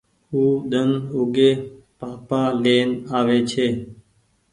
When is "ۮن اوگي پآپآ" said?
0.71-2.41